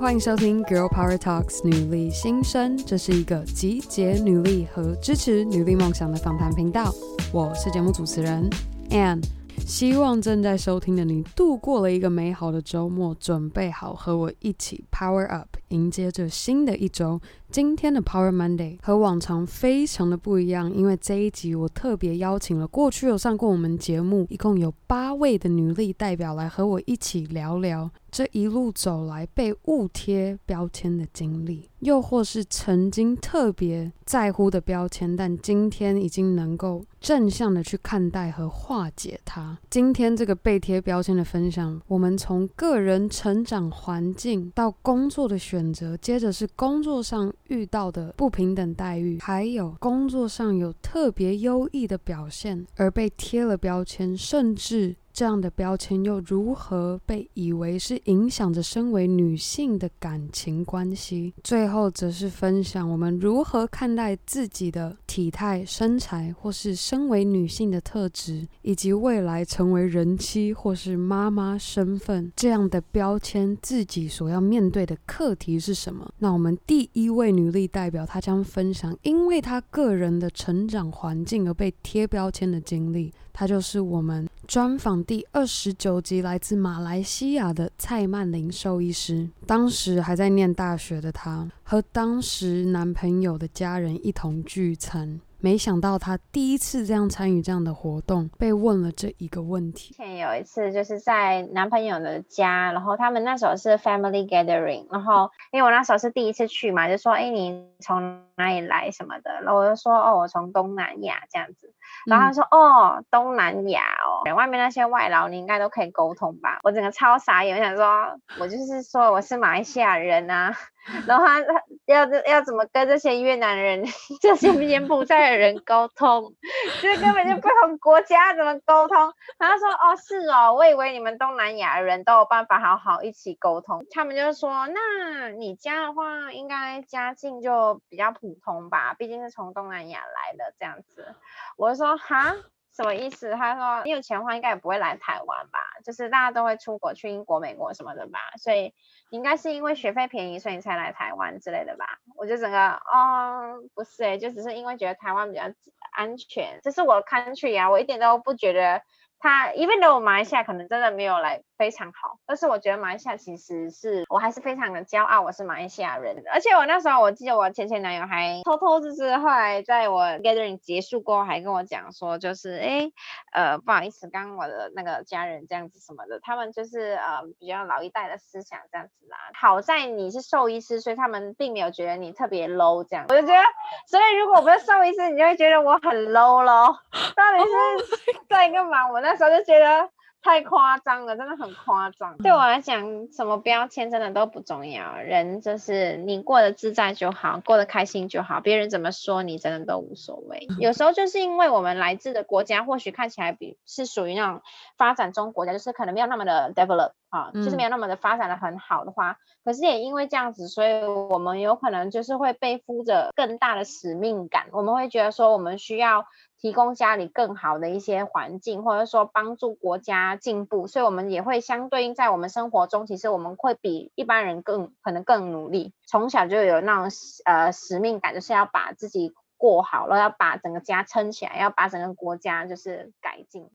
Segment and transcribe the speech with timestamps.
[0.00, 6.90] 欢迎收听 Girl Power Talks 女力新生，这是一个集结女力和支持女力梦想的访谈频道。
[7.30, 8.48] 我是节目主持人
[8.88, 9.22] Anne，
[9.58, 17.20] 希望正在收听的你度过了一个美好的周末，准备好和我一起 Power Up，迎接着新的一周。
[17.50, 39.58] 今天的 Power Monday 和往常非常的不一样，因为这一集我特别邀请了过去有上过我们节目，一共有八位的女力代表来和我一起聊聊这一路走来被误贴标签的经历，又或是曾经特别在乎的标签，但今天已经能够正向的去看待和化解它。
[39.68, 47.30] 今天这个被贴标签的分享，我们从个人成长环境到工作的选选择，接着是工作上。
[47.48, 54.96] 遇到的不平等待遇，还有工作上有特别优异的表现而被贴了标签，甚至。
[55.12, 61.34] 这样的标签又如何被以为是影响着身为女性的感情关系？
[61.42, 76.10] 最后则是分享我们如何看待自己的体态、身材，或是身为女性的特质，以及未来成为人妻或是妈妈身份这样的标签，自己所要面对的课题是什么？
[76.18, 83.12] 那我们第一位女力代表，她将分享因为她个人的成长环境而被贴标签的经历。
[83.32, 89.28] 她就是我们专访第二十九集来自马来西亚的蔡曼玲兽医师。
[89.46, 95.20] 当时还在念大学的她，和当时男朋友的家人一同聚餐。
[95.42, 99.94] 没想到她第一次这样参与这样的活动，被问了这一个问题。
[99.94, 111.72] 前有一次就是在男朋友的家，然后他们那时候是 family gathering，然后因为我那时候是第一次去嘛，就说：“哎，你从哪里来什么的？”然后我就说：“哦，我从东南亚这样子。”
[112.06, 120.54] 然后他说：“嗯、哦，东南亚哦，外面那些外劳你应该都可以沟通吧？”我整个超傻眼，我想说，我就是说我是马来西亚人啊。
[121.06, 123.84] 然后他他要要怎么跟这些越南人、
[124.22, 126.34] 这些柬埔寨的人沟通？
[126.80, 129.12] 这根本就不同国家怎么沟通？
[129.38, 138.94] 他说：“哦，是哦，我以为你们东南亚的人都有办法好好一起沟通。”他们就说：“那你家的话，应该家境就比较普通吧？
[138.94, 141.14] 毕竟是从东南亚来的这样子。”
[141.58, 142.34] 我就说：“哈，
[142.80, 145.58] 什么意思？”他说：“你有钱的话，应该也不会来台湾吧？
[145.84, 148.18] 就是大家都会出国去英国、美国什么的吧？
[148.38, 148.72] 所以。”
[149.10, 151.84] 应该是因为学费便宜，所以你才来台湾之类的吧？
[152.16, 155.42] 我就整个哦，不是诶，就只是因为觉得台湾比较
[155.90, 158.80] 安全，这是我 country 啊，我一点都不觉得。
[159.18, 166.30] 他，even though 马来西亚可能真的没有来非常好，但是我觉得马来西亚其实是我还是非常的骄傲，我是马来西亚人的。
[166.32, 172.90] 而且我那时候我记得我前前男友还偷偷就是后来在我 gathering 结束过后还跟我讲说，就是哎
[173.34, 179.18] 呃不好意思，刚刚我的那个家人这样子什么的，他们就是呃比较老一代的思想这样子啦。
[179.38, 183.04] 好在你是兽医师，所以他们并没有觉得你特别 low 这样。
[183.10, 183.42] 我就觉得，
[183.86, 186.78] 所以如果我不是兽医师，你就会觉得我很 low 咯。
[187.14, 188.90] 到底是在干嘛？
[188.90, 189.90] 我那时候就觉得
[190.22, 192.16] 太夸张了，真的很夸张。
[192.18, 200.46] 对我来讲，什么标签真的都不重要，人就是你过得自在就好，过得开心就好，别人怎么说你真的都无所谓。
[200.60, 204.42] 有时候就是因为我们来自的国家，或许看起来比是属于那种
[204.76, 216.04] 发展中国家，就是可能没有那么的 develop 啊，就是没有那么的发展的很好的话，可是也因为这样子，所以我们有可能就是会背负着更大的使命感，我们会觉得说我们需要。
[216.40, 225.74] 提供家里更好的一些环境，或者说帮助国家进步，所以我们也会相对应在我们生活中，其实我们会比一般人更可能更努力。
[225.86, 226.88] 从小就有那种
[227.24, 233.50] 呃使命感，就是要把自己过好了，要把整个家撑起来，要把整个国家就是改进。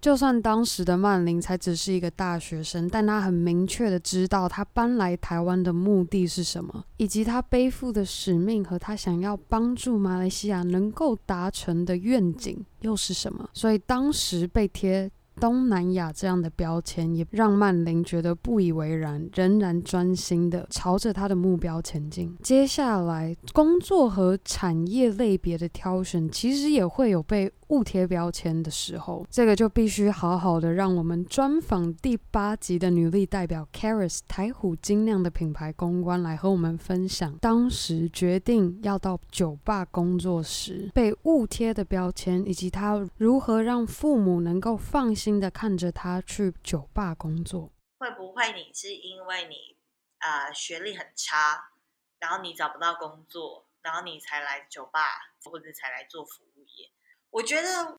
[0.00, 13.48] 就算当时的曼玲才只是一个大学生，但她很明确的知道她搬来台湾的目的是什么，以及她背负的使命和她想要帮助马来西亚能够达成的愿景又是什么。
[13.52, 22.36] 所以当时被贴东南亚这样的标签，也让曼玲觉得不以为然，仍然专心的朝着她的目标前进。
[22.42, 27.52] 接下来工作和产业类别的挑选，其实也会有被。
[27.68, 47.72] 误贴标签的时候，这个就必须好好的让我们专访第八集的女力代表 Karis 台虎精酿的品牌公关来和我们分享，当时决定要到酒吧工作时被误贴的标签，以及她如何让父母能够放心的看着他去酒吧工作。
[47.98, 49.76] 会不会你是因为你
[50.18, 51.72] 呃学历很差，
[52.20, 56.90] 然后你找不到工作，然后你才来酒吧，或者才来做服务业？
[57.30, 57.98] 我觉得，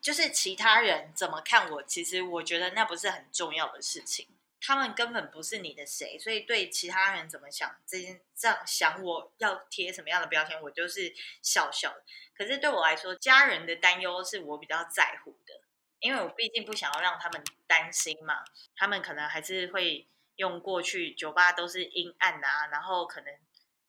[0.00, 4.26] 就是其他人怎么看我，其实我觉得那不是很重要的事情。
[4.60, 12.02] 他们根本不是你的谁，所以对其他人怎么想，这件这样想，我要贴什么样的标签，我就是笑笑的。
[12.36, 15.57] 可是对我来说，家人的担忧是我比较在乎的，
[16.00, 18.44] 因为我毕竟不想要让他们担心嘛。
[18.76, 23.32] 他们可能还是会用过去酒吧都是阴暗啊，然后可能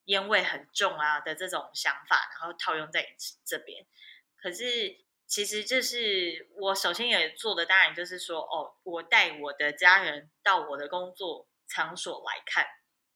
[0.06, 3.16] 烟味很重啊的这种想法，然后套用在
[3.46, 3.86] 这边。
[4.36, 4.98] 可是
[5.28, 12.66] 其实这是我首先也做的，当然就是说，哦，我带我的家人到我的工作场所来看，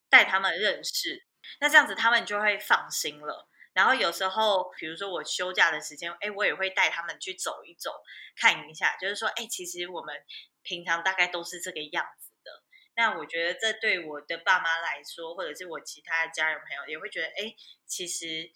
[0.09, 1.25] 带他们认识，
[1.59, 3.47] 那这样子他们就会放心了。
[3.73, 8.03] 然后有时候，比如说我休假的时间，哎，我也会带他们去走一走，
[8.35, 10.23] 看一下，就是说，哎，其实我们
[10.61, 12.63] 平常大概都是这个样子的。
[12.95, 17.55] 那我觉得这对我的爸妈来说，或者是我其他的家人朋友，也会觉得，哎，
[17.87, 18.51] 其实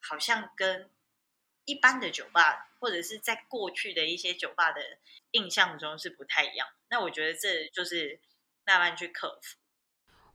[0.00, 0.88] 好像跟
[1.64, 4.98] 一般的酒吧，或者是在过去的一些酒吧的
[5.32, 6.68] 印象中是不太一样。
[6.88, 8.20] 那我觉得这就是
[8.64, 9.56] 慢慢去克服。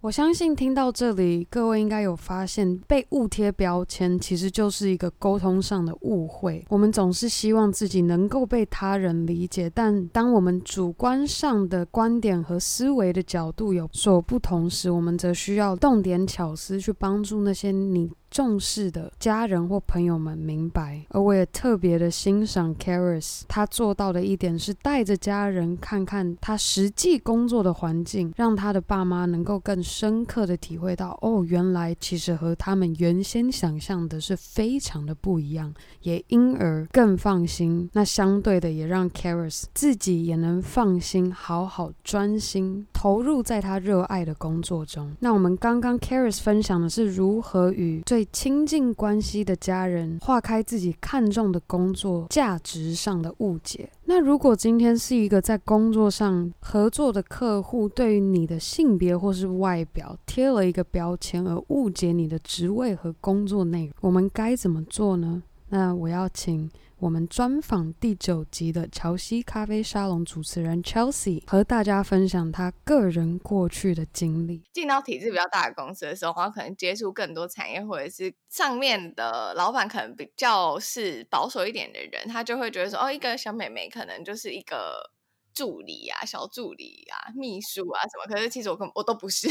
[0.05, 6.63] 我相信听到这里，各位应该有发现，被误贴标签其实就是一个沟通上的误会。
[6.69, 37.89] 我们总是希望自己能够被他人理解，但当我们主观上的观点和思维的角度有所不同时，我们则需要动点巧思去帮助那些你重视的家人或朋友们明白，而我也特别的欣赏 Caris，他做到的一点是带着家人看看他实际工作的环境，让他的爸妈能够更深刻的体会到，哦，原来其实和他们原先想象的是非常的不一样，也因而更放心。
[37.93, 45.15] 那相对的，也让 Caris 自己也能放心，好好专心投入在他热爱的工作中。
[45.21, 53.89] 那我们刚刚 Caris 分享的是如何与最亲近关系的家人，划开自己看重的工作价值上的误解。
[54.05, 65.43] 那如果今天是一个在工作上合作的客户，对于你的性别或是外表贴了一个标签，而误解你的职位和工作内容，我们该怎么做呢？
[65.69, 66.69] 那我要请。
[66.97, 74.63] 我们专访第九集的乔西咖啡沙龙主持人 Chelsea 和大家分享他个人过去的经历。
[74.71, 85.11] 进到体制比较大的公司的时候，然后可能接触更多产业，或者是上面的老板可能比较是保守一点的人，他就会觉得说，哦，一个小美眉可能就是一个
[85.53, 88.33] 助理啊、小助理啊、秘书啊什么。
[88.33, 89.49] 可是其实我根本我都不是，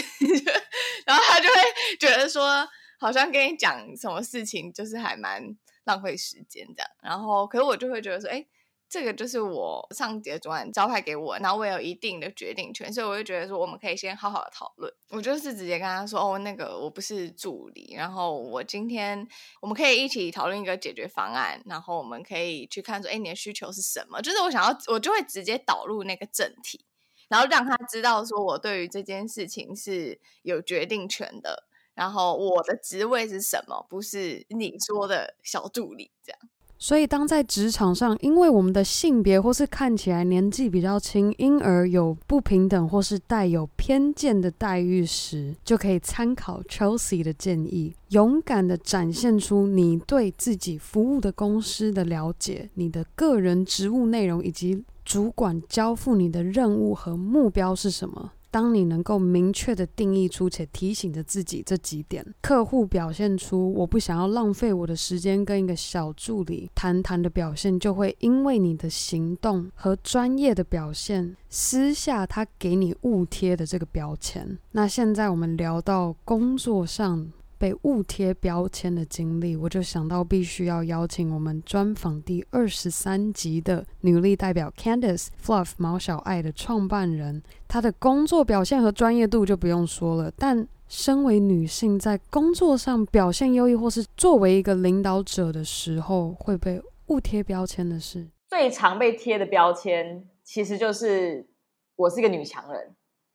[1.05, 1.55] 然后他就会
[2.01, 2.67] 觉得说，
[2.99, 5.55] 好像跟你讲什么事情就是还蛮。
[5.85, 8.47] 浪费时间这样，然后可是我就会觉得说，哎，
[8.89, 14.93] 这个就是我上级的主管交派给我，然后我有一定的决定权，所以我就觉得说，我们可以先好好的讨论。
[15.11, 19.27] 我就是直接跟他说，哦，那个我不是助理，然后我今天
[19.61, 24.21] 我们可以一起讨论一个解决方案，然后我们可以去看说，哎，你的需求是什么？
[24.23, 26.85] 就是我想要，我就会直接导入那个正题，
[27.29, 31.65] 然后让他知道说我对于这件事情是有决定权的。
[31.95, 33.87] 然后我的职位是什么？
[33.89, 36.39] 不是你说的小助理这样。
[36.77, 58.33] 所以，当在职场上，因为我们的性别或是看起来年纪比较轻，因而有不平等或是带有偏见的待遇时，就可以参考 Chelsea 的建议，勇敢地展现出你对自己服务的公司的了解，你的个人职务内容以及主管交付你的任务和目标是什么。
[58.55, 74.57] 当你能够明确的定义出且提醒着自己这几点，客户表现出我不想要浪费我的时间跟一个小助理谈谈的表现，就会因为你的行动和专业的表现撕下他给你误贴的这个标签。
[74.71, 77.33] 那现在我们聊到工作上。
[77.65, 87.43] 被误贴标签的经历，我就想到必须要邀请我们专访第二十三集的女力代表 Candice Fluff 毛小爱的创办人。
[87.67, 101.49] 她的工作表现和专业度就不用说了，但身为女性，在工作上表现优异或是作为一个领导者的时候，会被误贴标签的是最常被贴的标签，其实就是
[101.97, 102.95] 我是一个女强人。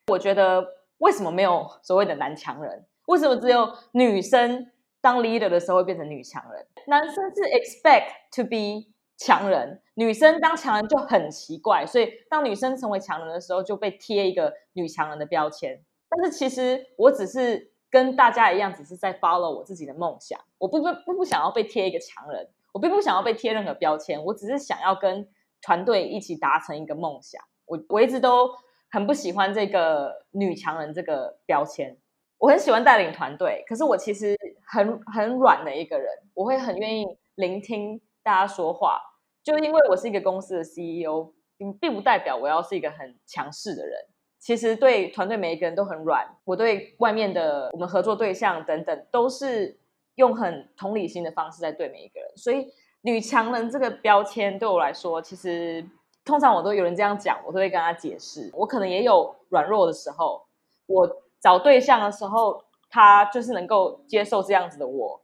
[0.10, 0.64] 我觉得
[1.00, 2.86] 为什么没有所谓的男强人？
[3.10, 4.68] 为什么只有女生
[5.02, 6.66] 当 leader 的时候会变成女强人？
[6.86, 11.84] 男生是 expect to be 强人，女生当强人就很奇怪。
[11.88, 15.84] 所以当女生成为强人的时候，就被贴一个女强人的标签。
[16.08, 20.40] 但是其实我只是跟大家一样，只是在 follow 我自己的梦想。
[20.60, 24.24] 我不不不不想要被贴一个强人，我并不想要被贴任何标签。
[24.24, 25.28] 我只是想要跟
[25.64, 27.42] 团队一起达成一个梦想。
[27.66, 28.52] 我我一直都
[28.92, 31.98] 很不喜欢这个女强人这个标签。
[32.40, 37.06] 我很喜欢带领团队，可是我其实很很软的一个人，我会很愿意
[37.36, 39.02] 聆听大家说话。
[39.44, 43.98] 就因为我是一个公司的 CEO，并并不代表我要是一个很强势的人。
[44.40, 49.78] 其实对团队每一个人都很软，我对外面的我们合作对象等等，都是
[50.16, 52.38] 用很同理心的方式在对每一个人。
[52.38, 55.86] 所以女强人这个标签对我来说，其实
[56.24, 58.50] 通常我都有人这样讲，我都会跟他解释。
[58.54, 60.46] 我可能也有软弱的时候，
[60.86, 65.22] 我找对象的时候，他就是能够接受这样子的我，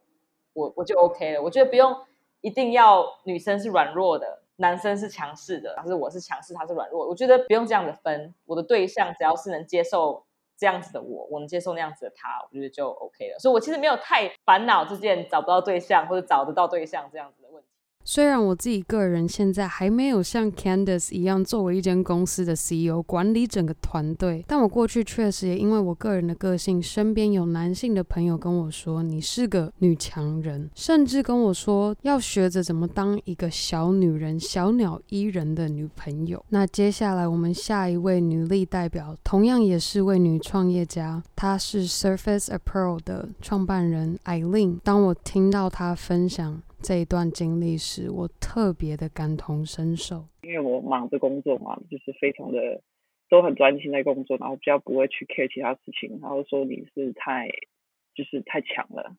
[0.53, 1.41] 我我就 OK 了。
[1.41, 1.95] 我觉得不用
[2.41, 4.41] 一定要女生是软弱的。
[4.57, 7.05] 男生是强势的，还是我是强势，他是软弱。
[7.05, 10.23] 我觉得不用这样子分，我的对象只要是能接受
[10.55, 13.37] 这样子的我，我能接受那样子的他，我觉得就 OK 了。
[13.37, 17.44] 所以我其实没有太烦恼这件找不到对象或者找得到对象这样子。
[18.07, 36.45] 虽然我自己个人现在还没有像 Candice 一样作为一间公司的 CEO 管理整个团队，但我过去确实也因为我个人的个性，身边有男性的朋友跟我说，你是个女强人，甚至跟我说要学着怎么当一个小女人、小鸟依人的女朋友。
[36.49, 44.77] 那接下来我们下一位女力代表，同样也是位女创业家，她是 Surface Apparel 的创办人 Eileen。
[44.83, 46.61] 当我听到她分享。
[46.85, 52.79] 这一段经历时，我特别的感同身受，因为我忙着工作嘛，就是非常的
[53.27, 57.49] 都很专心在工作，然后比较不会去 care 其他事情，然后说你是太
[58.13, 59.15] 就是太强了，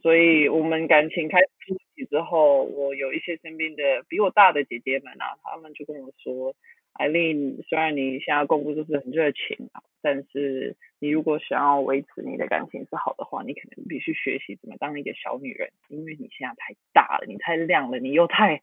[0.00, 6.54] 所以我们感情开始出问题之后，我有一些身边的比我大的姐姐们啊，他们就跟我说。
[6.94, 18.62] 艾琳，虽然你现在工作就是很热情啊，但是你如果想要维持你的感情是好的话，你可能必须学习怎么当一个小女人，因为你现在太大了，你太亮了，你又太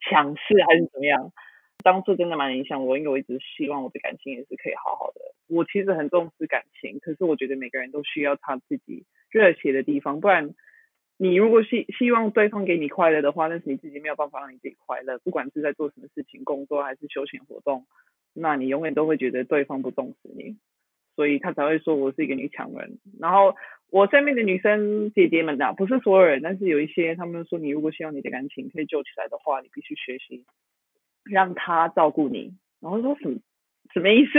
[0.00, 1.32] 强势还是怎么样？
[1.82, 5.20] 当初真的蛮影响我，因为我一直希望我的感情也是可以好好的。
[5.48, 10.54] 我其实很重视感情，可是我觉得每个人都需要他自己热血的地方，不然。
[11.22, 17.84] 你如果希希望对方给你快乐的话，但是你自己没有办法让你自己快乐，不管是在做什么事情，工作还是休闲活动，
[18.32, 20.56] 那你永远都会觉得对方不重视你，
[21.16, 22.98] 所以他才会说我是一个女强人。
[23.20, 23.54] 然后
[23.90, 30.46] 我身边的女生姐姐们呐、啊，不是所有人，但是有一些他们说，你如果希望你的感情可以救起来的话，你必须学习
[31.24, 32.54] 让他照顾你。
[32.80, 33.38] 然后说什么
[33.92, 34.38] 什么意思？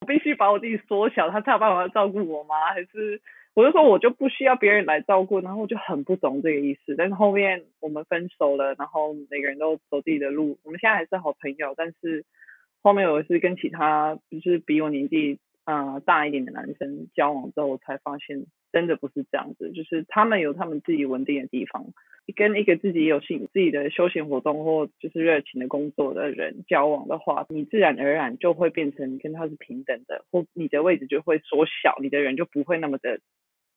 [0.00, 2.56] 我必须把我自己缩小，他才有办法照顾我吗？
[2.74, 3.22] 还是？
[3.56, 6.94] 我就说我就不需要别人来照顾，然后我就很不懂这个意思。
[6.94, 10.58] 但是后面我们分手了，然后每个人都走自己的路。
[10.62, 12.26] 我们现在还是好朋友，但是
[12.82, 19.72] 后面我是跟其他就是比我年纪啊、呃、大一点的男生交往之后，我才发现真的不是这样子。
[19.72, 21.86] 就是他们有他们自己稳定的地方，
[22.36, 33.18] 跟一个自己有兴自己的休闲活动或就是热情的工作的人交往的话，你自然而然就会变成跟他是平等的，或你的位置就会缩小，你的人就不会那么的。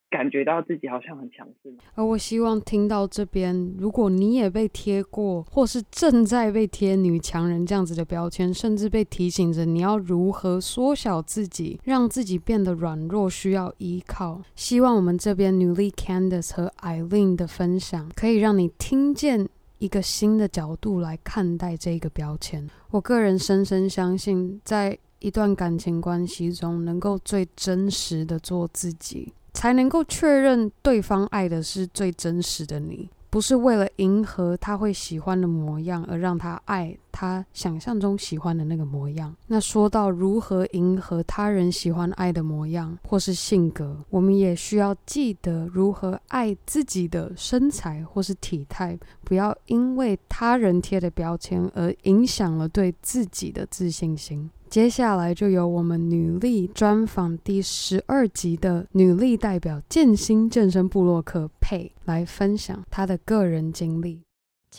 [0.10, 14.42] 感觉到自己好像很强势，而我希望听到这边，如果你也被贴过，或是正在被贴女强人这样子的标签，甚至被提醒着你要如何缩小自己，让自己变得软弱，需要依靠。
[14.56, 19.48] 希望我们这边女力 Candice 和 Eileen 的分享，可以让你听见
[19.78, 22.68] 一个新的角度来看待这个标签。
[22.89, 29.34] 我个人深深相信，在一段感情关系中，能够最真实的做自己。
[29.60, 39.36] 才能够确认对方爱的是最真实的你，不是为了迎合他会喜欢的模样而让他爱他想象中喜欢的那个模样。
[39.48, 54.50] 那说到如何迎合他人喜欢爱的模样或是性格，我们也需要记得如何爱自己的身材或是体态，不要因为他人贴的标签而影响了对自己的自信心。
[54.69, 64.28] 接下来就由我们女力专访第十二集的女力代表健心健身部落客佩来分享她的个人经历。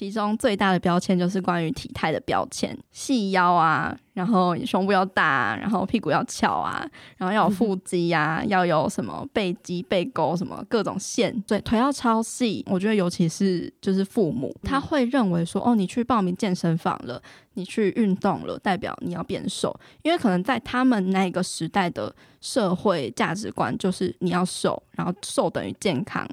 [0.01, 6.83] 其中最大的标签就是关于体态的标签，细腰啊，然后胸部要大啊，然后屁股要翘啊，
[7.19, 12.65] 然后要有腹肌啊，要有什么背肌、背沟什么各种线，对，腿要超细。
[12.71, 26.27] 我觉得尤其是就是父母，他会认为说，哦，你去报名健身房了，你去运动了，代表你要变瘦，因为可能在他们那个时代的社会价值观就是你要瘦，然后瘦等于健康。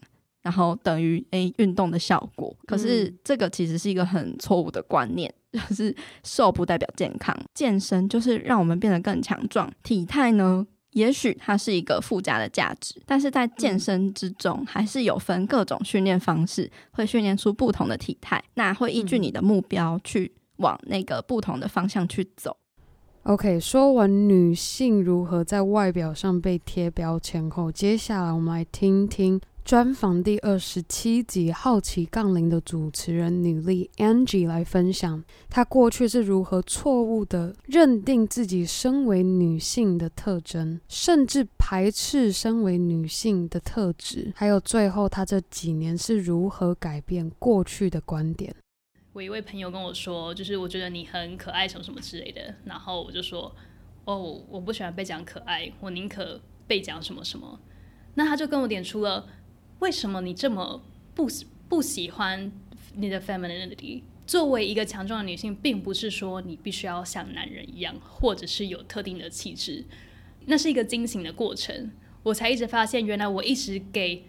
[0.47, 9.69] 然后等于诶运动的效果，可是这个其实是一个很错误的观念， 就是瘦不代表健康，健身就是让我们变得更强壮。
[9.83, 22.55] 体态呢，也许它是一个附加的价值，但是在健身之中还是有分各种训练方式，会训练出不同的体态，那会依据你的目标去往那个不同的方向去走。
[23.23, 29.41] OK，说完女性如何在外表上被贴标签后，接下来我们来听听。
[29.67, 48.55] 专访第二十七集《好奇杠铃》的主持人女力 Angie 来分享，她过去是如何错误地认定自己身为女性的特征，甚至排斥身为女性的特质，还有最后她这几年是如何改变过去的观点。
[49.11, 53.53] 我一位朋友跟我说，就是我觉得你很可爱，什么什么之类的，然后我就说，
[54.05, 57.59] 哦，我不喜欢被讲可爱，我宁可被讲什么什么。
[58.13, 59.27] 那他就跟我点出了。
[59.79, 60.81] 为什么你这么
[61.13, 61.27] 不
[61.69, 62.51] 不喜欢
[62.95, 64.01] 你的 femininity？
[64.25, 69.85] 作为一个强壮的女性，并不是说你必须要像男人一样，或者是有特定的气质，
[70.47, 71.91] 那是一个惊醒的过程。
[72.23, 74.25] 我才一直发现，原来我一直给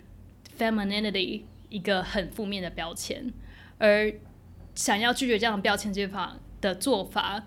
[0.57, 3.33] femininity 一个很负面的标签，
[3.79, 4.13] 而
[4.75, 7.45] 想要拒绝这样的标签，这法的做法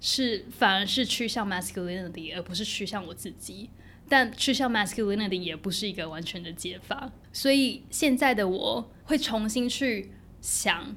[0.00, 3.70] 是反而是趋向 masculinity，而不是趋向我自己。
[4.16, 10.94] 但趋向 masculinity 也不是一个完全的解法，所以现在的我会重新去想，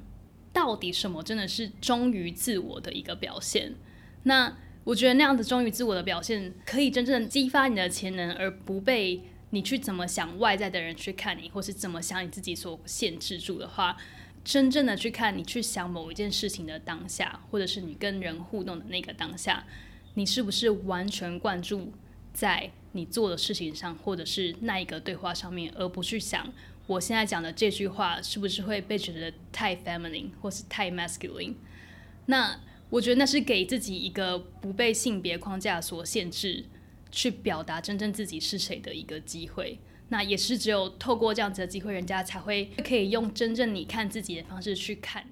[0.54, 3.74] 到底什么真的是忠于自我的一个表现？
[4.22, 13.98] 那我觉得那样的忠于自我的表现，可以真正激发你的潜能，而不被你去怎么想外在的人去看你，或是怎么想你自己所限制住的话，
[14.44, 19.66] 真正的去看你去想某一件事情的当下，或者是你跟人互动的那个当下，
[20.14, 21.92] 你是不是完全灌注
[22.32, 26.52] 在你做的事情上，或者是那一个对话上面，而不去想
[26.88, 31.54] 我现在讲的这句话是不是会被觉得太 feminine 或是太 masculine。
[32.28, 36.66] 那我觉得那是给自己一个不被性别框架所限制，
[37.12, 39.80] 去表达真正自己是谁的一个机会。
[40.10, 45.28] 那也是只有透过这样子的机会，人家才会可以用真正你看自己的方式去看。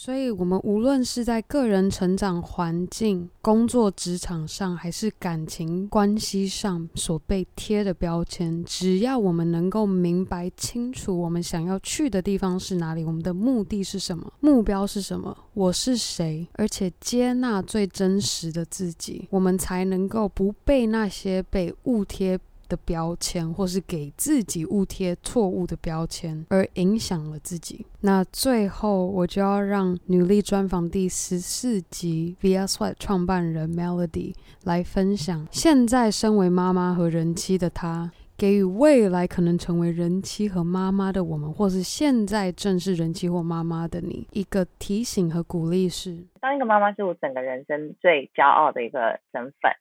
[0.00, 27.86] 所以，我们无论是在个人成长环境、工作职场上，还是感情关系上所被贴的标签，只要我们能够明白清楚我们想要去的地方是哪里，我们的目的是什么，目标是什么，我是谁，而且接纳最真实的自己，我们才能够不被那些被误贴的标签，或是给自己误贴错误的标签，而影响了自己。
[28.02, 49.72] 那最后，我就要让女力专访第十四集 VS w h t 创办人 Melody 来分享，现在身为妈妈和人妻的她，给予未来可能成为人妻和妈妈的我们，或是现在正是人妻或妈妈的你，一个提醒和鼓励是：当一个妈妈是我整个人生最骄傲的一个身份，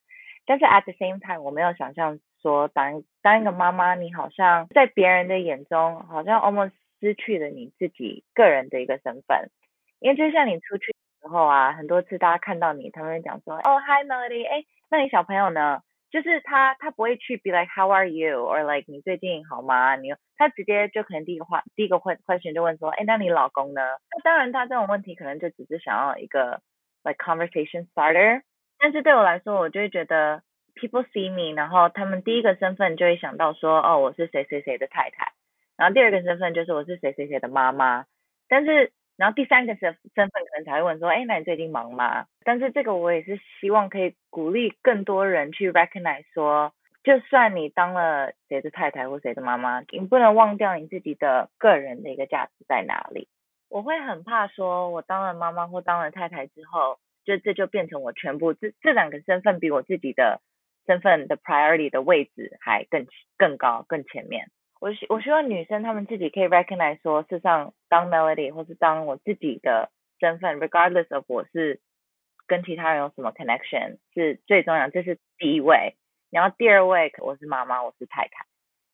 [0.48, 2.18] 但是 at the same time，我没有想象。
[2.48, 9.50] 说当当一个妈妈，你好像在别人的眼中，好像 almost 失去了你自己个人的一个身份。
[10.00, 15.82] 因为就像你出去的时候啊，很多次大家看到你，他们会讲说，哦，Hi Melody，哎，那你小朋友呢？
[16.10, 19.98] 就是他他不会去 be like How are you，or like 你最近好吗？
[19.98, 20.08] 你
[20.38, 23.82] 他直接就可能第一个话第一个 question 就问说，哎，那你老公呢？
[24.16, 26.62] 那当然他这种问题可能就只是想要一个
[27.04, 28.42] like conversation starter，
[28.80, 30.42] 但是对我来说，我就会觉得。
[30.78, 35.34] People see me，然后他们第一个身份就会想到说，哦，我是谁谁谁的太太。
[35.76, 38.06] 然后第二个身份就是我是谁谁谁的妈妈。
[38.48, 42.26] 但是，然后第三个身身份可能才会问说，哎，那你最近忙吗？
[42.44, 53.28] 但是这个我也是希望可以鼓励更多人去 recognize 说，就算你当了谁的太太或谁的妈妈，你不能忘掉你自己的个人的一个价值在哪里。
[53.70, 60.40] 我会很怕说，我当了妈妈或当了太太之后，就这就变成我全部，这这两个身份比我自己的。
[60.88, 63.06] 身份的 priority 的位置还更
[63.38, 64.48] 更高更前面。
[64.80, 71.82] 我希我希望女生她们自己可以 recognize 说，事实上当 melody 或是当我自己的身份，regardless of 我是
[72.46, 75.96] 跟其他人有什么 connection 是最重要，这是第一位。
[76.30, 78.46] 然后第二位我是妈妈，我是太太。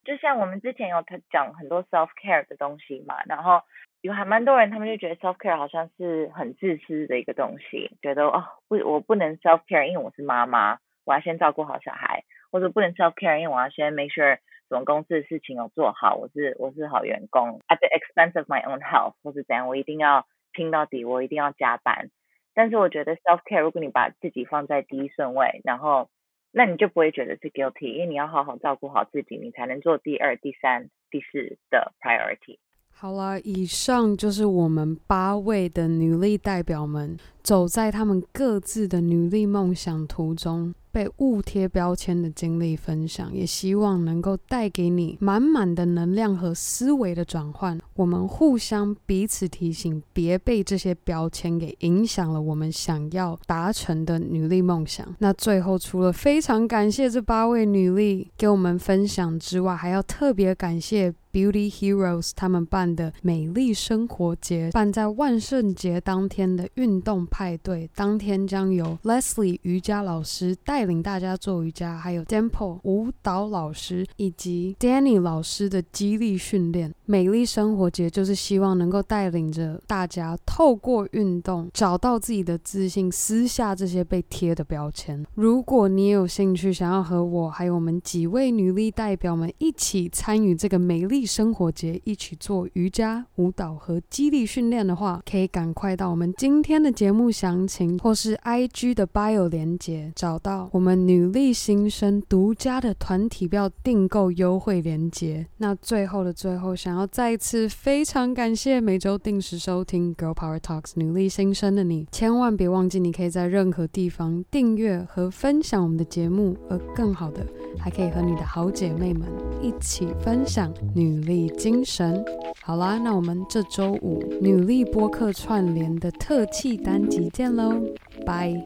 [0.03, 3.61] 就像我们之前有讲很多 self care 的东西嘛，然后
[4.01, 10.79] 有还蛮多人他们就觉得 self care 好像是很自私的一个东西，觉得哦不我不能 self care，因为我是妈妈。
[11.05, 14.37] 我要先照顾好小孩，或者不能 self care，因为我要先 make sure
[14.69, 22.09] 什么公司的事情有做好，我是我是好员工，at the expense of my own health，或是怎样，我一定要拼到底，我一定要加班。
[22.55, 26.09] 但是我觉得 self care，如果你把自己放在第一顺位，然后
[26.51, 32.59] 那你就不会觉得是 guilty，因为你要好好照顾好自己，你才能做第二、第三、第四的 priority。
[32.95, 47.77] 好了，以上就是我们八位的女力代表们走在他们各自的女力梦想途中，被误贴标签的经历分享，也希望能够带给你满满的能量和思维的转换。
[47.95, 55.03] 我们互相彼此提醒，别被这些标签给影响了我们想要达成的女力梦想。
[55.17, 61.11] 那最后，除了非常感谢这八位女力给我们分享之外，还要特别感谢。
[61.33, 76.93] Beauty Heroes 他们办的美丽生活节，办在万圣节当天的运动派对，当天将由 Leslie 瑜伽老师带领大家做瑜伽，还有 Dimple 舞蹈老师以及 Danny 老师的激励训练。
[77.05, 85.25] 美丽生活节就是希望能够带领着大家透过运动找到自己的自信，撕下这些被贴的标签。
[85.33, 91.22] 如果你有兴趣，想要和我还有我们几位女力代表们一起参与这个美丽。
[91.25, 105.45] 生活节一起做瑜伽、舞蹈和肌力训练的话，可以赶快到我们今天的节目详情或是 IG 的 bio 连接，找到我们女力新生独家的团体票订购优惠连接。
[105.57, 117.45] 那最后的最后，想要再次非常感谢每周定时收听 Girl Power Talks 女力新生的你，千万别忘记，你可以在任何地方订阅和分享我们的节目，而更好的，
[117.77, 119.27] 还可以和你的好姐妹们
[119.61, 121.12] 一起分享女。
[121.13, 122.23] 努力精神。
[122.61, 127.79] 好啦，那我们这周五努力播客串联的特气单集见喽！
[128.25, 128.65] 拜。